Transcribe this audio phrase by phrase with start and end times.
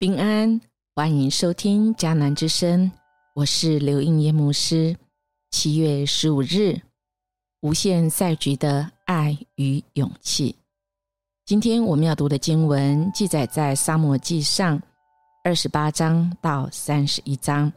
[0.00, 0.60] 平安，
[0.94, 2.88] 欢迎收听迦南之声，
[3.34, 4.96] 我是刘应耶牧师。
[5.50, 6.80] 七月十五日，
[7.62, 10.54] 无限赛局的爱与勇气。
[11.44, 14.80] 今天我们要读的经文记载在沙漠记上
[15.42, 17.72] 二十八章到三十一章。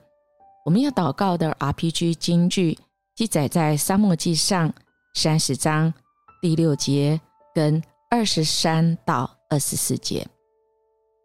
[0.63, 2.77] 我们要祷告的 RPG 经句
[3.16, 4.72] 记载在沙漠记上
[5.16, 5.91] 三十章
[6.39, 7.19] 第六节
[7.55, 10.23] 跟二十三到二十四节。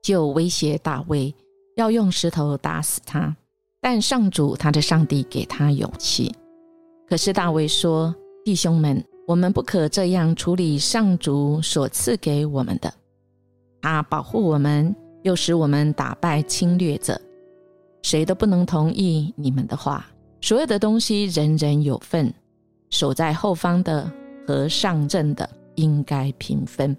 [0.07, 1.35] 就威胁大卫
[1.75, 3.37] 要用石头打死他，
[3.81, 6.33] 但上主他的上帝给他勇气。
[7.09, 8.15] 可是大卫说
[8.47, 12.95] ：“弟兄们，我们不可这样处理上主所赐给我们的。
[13.83, 17.21] 他保护我们，又使我们打败侵略者。
[18.03, 20.07] 谁都不能同意你们的话。
[20.41, 22.33] 所有的东西人人有份，
[22.91, 24.09] 守在后方的
[24.47, 26.97] 和上阵的应该平分。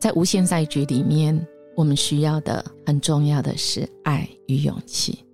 [0.00, 1.38] 在无限赛局里面。”
[1.78, 5.24] 我们需要的很重要的是爱与勇气，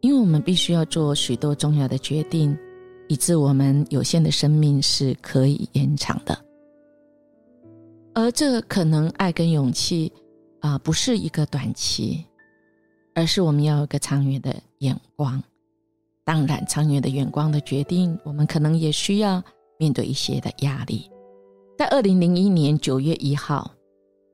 [0.00, 2.58] 因为我们必须要做许多重要的决定，
[3.06, 6.36] 以致我们有限的生命是可以延长的。
[8.14, 10.12] 而这可能爱跟勇气
[10.58, 12.26] 啊，不是一个短期，
[13.14, 15.40] 而是我们要有个长远的眼光。
[16.24, 19.40] 当然，长远的眼光的决定，我们可能也需要
[19.78, 21.08] 面对一些的压力。
[21.78, 23.70] 在二零零一年九月一号，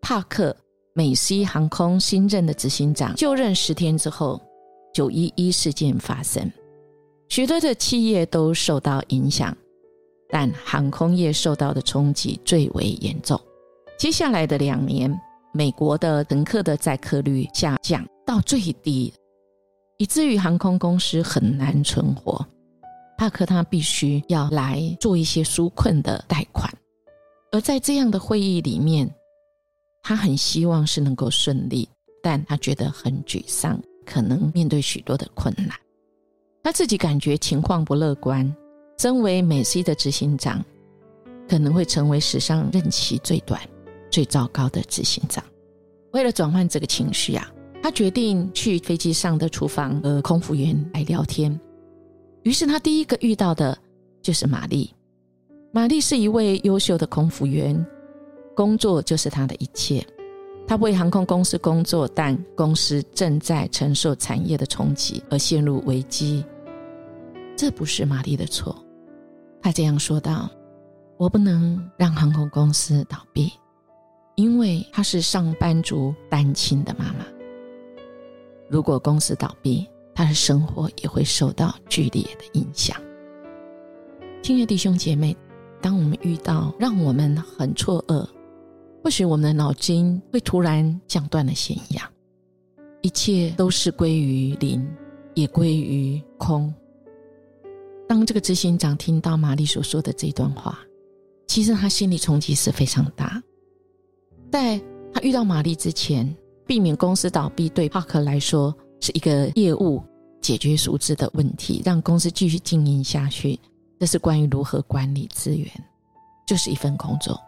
[0.00, 0.56] 帕克。
[0.94, 4.40] 美西航空新任的执行长就任十天之后，
[4.92, 6.50] 九一一事件发生，
[7.28, 9.56] 许多的企业都受到影响，
[10.28, 13.40] 但航空业受到的冲击最为严重。
[13.96, 15.16] 接下来的两年，
[15.52, 19.12] 美国的乘客的载客率下降到最低，
[19.98, 22.44] 以至于航空公司很难存活。
[23.16, 26.72] 帕克他必须要来做一些纾困的贷款，
[27.52, 29.08] 而在这样的会议里面。
[30.08, 31.86] 他很希望是能够顺利，
[32.22, 35.78] 但他觉得很沮丧，可能面对许多的困难。
[36.62, 38.50] 他自己感觉情况不乐观。
[38.98, 40.64] 身为美西的执行长，
[41.46, 43.60] 可能会成为史上任期最短、
[44.10, 45.44] 最糟糕的执行长。
[46.12, 47.46] 为了转换这个情绪啊，
[47.82, 51.60] 他决定去飞机上的厨房和空服员来聊天。
[52.44, 53.76] 于是他第一个遇到的
[54.22, 54.90] 就是玛丽。
[55.70, 57.86] 玛丽是一位优秀的空服员。
[58.58, 60.04] 工作就是他的一切。
[60.66, 66.44] 他为航空公司工作，但公司正在承受产业的冲击而陷入危机。
[67.56, 68.76] 这不是玛丽的错。
[69.62, 70.50] 他这样说道
[71.16, 73.48] ：“我不能让航空公司倒闭，
[74.34, 77.24] 因为她是上班族单亲的妈妈。
[78.68, 83.00] 如果公司倒闭，她的生活也会受到剧烈的影响。”
[84.42, 85.36] 亲爱的弟兄姐妹，
[85.80, 88.26] 当我们遇到让我们很错愕，
[89.02, 92.06] 或许我们的脑筋会突然像断了线一样，
[93.00, 94.86] 一切都是归于零，
[95.34, 96.72] 也归于空。
[98.08, 100.78] 当这个执行长听到玛丽所说的这段话，
[101.46, 103.42] 其实他心理冲击是非常大。
[104.50, 104.80] 在
[105.12, 106.34] 他遇到玛丽之前，
[106.66, 110.02] 避免公司倒闭对帕克来说是一个业务
[110.40, 113.58] 解决熟知的问题，让公司继续经营下去，
[114.00, 115.70] 这是关于如何管理资源，
[116.46, 117.40] 就是一份工作。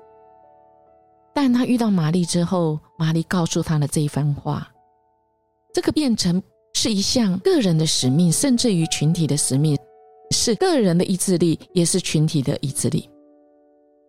[1.34, 4.68] 但他遇到玛丽之后，玛丽告诉他的这一番话，
[5.72, 6.42] 这个变成
[6.74, 9.78] 是一项个人的使命，甚至于群体的使命，
[10.32, 13.08] 是个人的意志力，也是群体的意志力。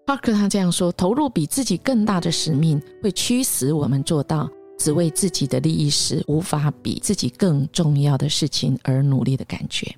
[0.05, 9.95] 帕克他这样说：，投入比自己更大的使命，会驱使我们做到只为自己的利益时，无法比自己更重要的事情而努力的感觉，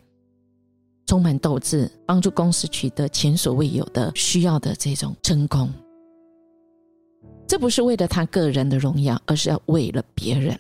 [1.08, 5.72] 充满斗志，帮助公司取得前所未有的需要的这种成功。
[7.48, 10.58] 这不是为了他个人的荣耀，而是要为了别人，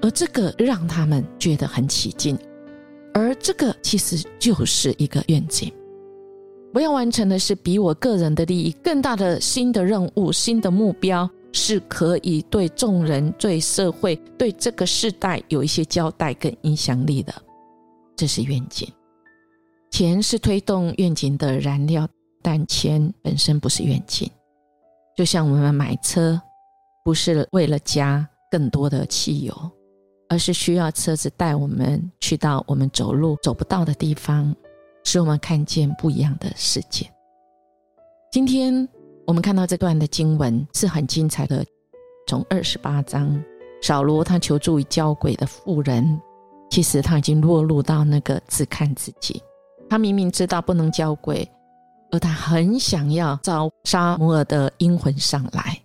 [0.00, 2.38] 而这个让他们觉得很起劲，
[3.12, 5.72] 而这个其实就是一个愿景。
[6.72, 17.34] 我要完成的是比我个人的利益更大的新的任务、新的目标，是可以对众人、对社会、对这个时代有一些交代跟影响力的。
[18.16, 18.88] 这是愿景。
[19.90, 22.08] 钱是推动愿景的燃料，
[22.40, 24.30] 但钱本身不是愿景。
[25.16, 26.40] 就像我们买车，
[27.04, 29.54] 不是为了加更多的汽油，
[30.28, 34.54] 而是需要车子带我们去到我们走路走不到的地方，
[35.04, 37.06] 使我们看见不一样的世界。
[38.30, 38.88] 今天
[39.26, 41.62] 我们看到这段的经文是很精彩的，
[42.26, 43.38] 从二十八章，
[43.82, 46.18] 扫罗他求助于交鬼的妇人，
[46.70, 49.42] 其实他已经落入到那个只看自己，
[49.90, 51.46] 他明明知道不能交鬼。
[52.12, 55.82] 而他很想要招沙摩尔的阴魂上来，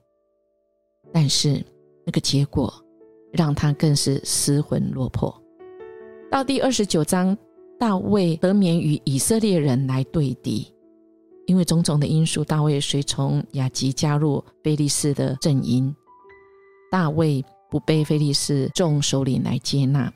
[1.14, 1.66] 但是
[2.06, 2.72] 那个结果
[3.32, 5.34] 让他更是失魂落魄。
[6.30, 7.36] 到第二十九章，
[7.80, 10.68] 大卫得免与以色列人来对敌，
[11.46, 15.96] 因为种种的因素，大卫随从雅吉加入菲利士的阵营。
[16.92, 20.12] 大卫不被菲利士众首领来接纳，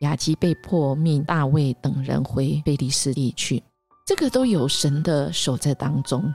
[0.00, 3.62] 雅吉被迫命大卫等人回菲利士地去。
[4.06, 6.32] 这个都有神的手在当中。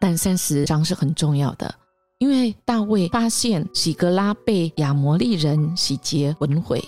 [0.00, 1.74] 但三十章是很重要的，
[2.18, 6.82] 因为大卫发现喜格拉被亚摩利人洗劫焚毁，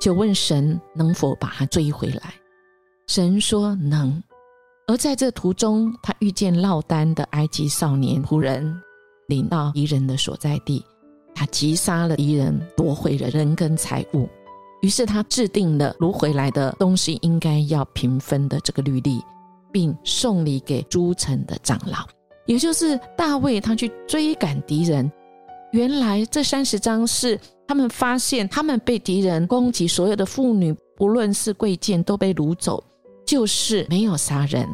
[0.00, 2.34] 就问神能否把他追回来。
[3.06, 4.22] 神说能。
[4.88, 8.82] 而在这途中，他遇见落单的埃及少年仆人，
[9.28, 10.84] 领到敌人的所在地，
[11.32, 14.28] 他击杀了敌人，夺回了人跟财物。
[14.82, 19.22] 于是他制定了掳回来的东西应该要平分的这个律例，
[19.72, 22.06] 并送礼给诸城的长老。
[22.46, 25.10] 也就是大卫，他去追赶敌人。
[25.72, 27.38] 原来这三十章是
[27.68, 32.82] 他们发现，他们被敌人攻击，所有的妇女，不论是贵贱，都被掳走，
[33.24, 34.68] 就是没有杀人。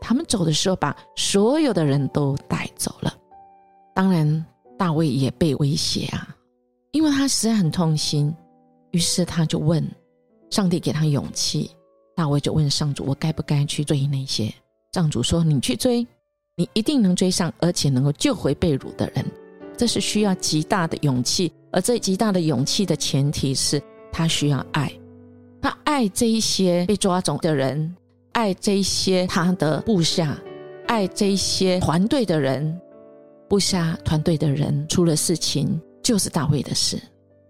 [0.00, 3.14] 他们走的时候，把所有的人都带走了。
[3.94, 4.44] 当然，
[4.76, 6.28] 大卫也被威胁啊，
[6.90, 8.34] 因为他实在很痛心。
[8.90, 9.86] 于是他就问
[10.50, 11.70] 上帝，给他勇气。
[12.20, 14.52] 大卫就问上主：“我该不该去追那些？”
[14.92, 16.06] 上主说：“你去追。”
[16.54, 19.24] 你一定能追上，而且能够救回被掳的人，
[19.74, 21.50] 这是需要极大的勇气。
[21.70, 23.82] 而这极大的勇气的前提是
[24.12, 24.92] 他需要爱，
[25.62, 27.96] 他爱这一些被抓走的人，
[28.32, 30.38] 爱这一些他的部下，
[30.86, 32.78] 爱这一些团队的人。
[33.48, 37.00] 部下团队的人出了事情，就是大卫的事，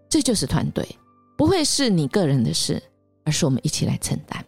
[0.08, 0.88] 这就是团队，
[1.36, 2.80] 不会是你个人的事，
[3.24, 4.44] 而是我们一起来承担。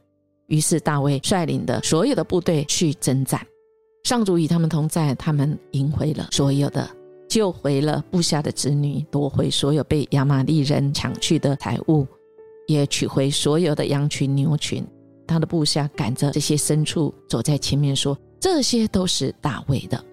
[0.47, 3.41] 于是大卫率领的所有的部队去征战。
[4.05, 6.89] 上主与他们同在，他们赢回了所有的，
[7.29, 12.07] 救回了部下的子女，夺回所有被亚玛利人抢去的财物，
[12.67, 14.85] 也取回所有的羊群牛群。
[15.25, 20.05] 他的部下赶着这些牲畜走在前面，说：“这些都是大卫的。”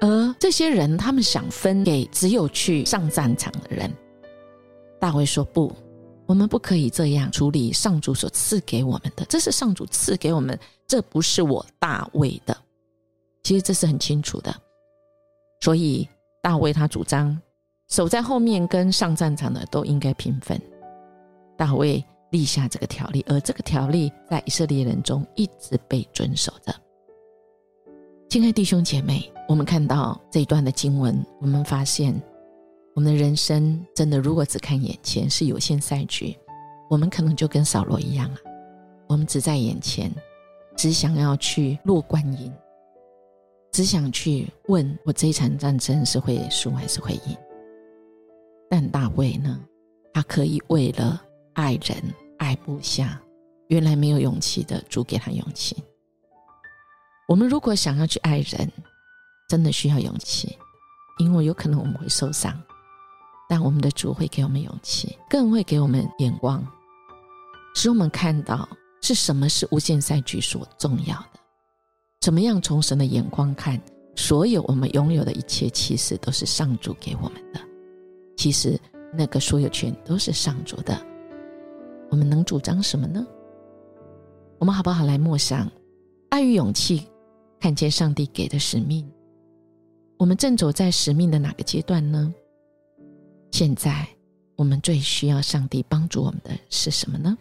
[0.00, 3.92] 而这些人，他们想分给只有去上战场的人。
[5.00, 5.72] 大卫说：“不，
[6.26, 12.56] 我们不可以这样处理上主所赐给我们的，这是上主赐给我们，这不是我大卫的。”
[13.44, 14.54] 其实这是很清楚的，
[15.60, 16.08] 所以
[16.42, 17.38] 大卫他主张
[17.88, 20.58] 守在后面跟上战场的都应该平分。
[21.56, 26.74] 大卫立下这个条例，而这个条例在以色列人中一直被遵守着。
[28.30, 32.18] 亲爱弟兄姐妹，我们看到这一段的经文，我们发现
[32.94, 36.36] 我们的人生真的如果只看眼前是有限赛局，
[36.88, 38.38] 我们可能就跟扫罗一样啊，
[39.08, 40.12] 我们只在眼前，
[40.76, 42.52] 只想要去落观音。
[43.72, 47.36] 只想去问我这一场战争是会输还是会赢？
[48.70, 49.60] 但大卫呢？
[50.12, 51.20] 他可以为了
[51.54, 51.96] 爱人、
[52.38, 53.20] 爱部下，
[53.66, 55.76] 原来没有勇气的主给他勇气。
[57.26, 58.70] 我们如果想要去爱人，
[59.48, 60.56] 真的需要勇气，
[61.18, 62.56] 因为有可能我们会受伤，
[63.48, 66.66] 但我们的主会给我们勇气，更会给我们眼光，
[67.74, 68.68] 使我们看到
[69.02, 71.40] 是什么是无限赛局所重要的。
[72.20, 73.80] 怎么样从神的眼光看，
[74.16, 77.60] 所有我们拥有的一切，其实都是上主给我们的。
[78.36, 78.80] 其实
[79.12, 80.98] 那个所有权都是上主的。
[82.10, 83.26] 我们能主张什么呢？
[84.58, 85.70] 我们好不好来默想，
[86.30, 87.06] 爱与勇气，
[87.60, 89.06] 看见上帝给的使命。
[90.16, 92.32] 我们正走在使命的哪个阶段呢？
[93.54, 94.04] 现在
[94.56, 97.38] 我们最需要上帝帮助我们的是什么呢？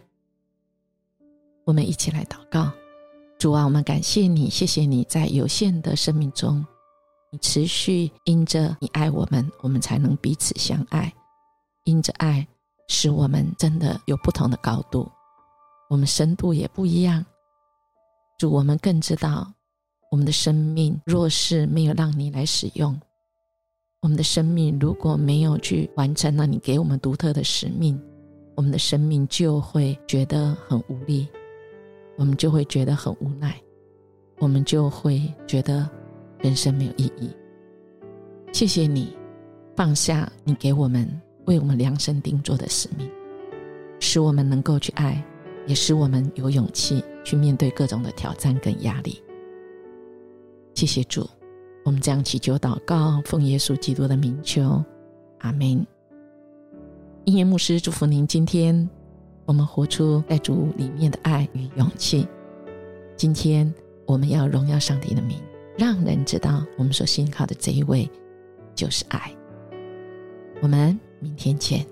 [1.65, 2.71] 我们一起来祷告。
[3.39, 6.63] 主啊，我们感谢你，谢谢你在有限的生命中，
[7.31, 11.11] 你持续因着你爱我们，我们才能彼此相爱。
[11.85, 12.47] 因着爱，
[12.87, 15.11] 使我们真的有不同的高度，
[15.89, 17.25] 我们深度也不一样。
[18.37, 19.51] 主，我们更知道，
[20.11, 23.01] 我们的生命若是没有让你来使用，
[24.03, 27.97] 我们的生命如果没有去完成那你给我们独特的使命，
[28.53, 31.25] 我们的生命就会觉得很无力。
[32.17, 33.55] 我们就会觉得很无奈，
[34.39, 35.89] 我们就会觉得
[36.39, 37.29] 人生没有意义。
[38.51, 39.15] 谢谢你
[39.73, 41.09] 放下你给我们
[41.45, 43.09] 为我们量身定做的使命，
[44.01, 45.25] 使我们能够去爱，
[45.65, 49.23] 也使我们有勇气去面对各种的挑战跟压力。
[50.75, 51.25] 谢谢主，
[51.83, 54.83] 我们这样祈求祷告，奉耶稣基督的名求，
[55.39, 55.85] 阿门。
[57.25, 58.89] 音乐牧师祝福您今天。
[59.45, 62.25] 我们活出在主里面的爱与勇气。
[63.17, 63.71] 今天
[64.05, 65.37] 我们要荣耀上帝的名，
[65.77, 68.09] 让人知道我们所信靠的这一位
[68.73, 69.29] 就是爱。
[70.61, 71.85] 我们明天见。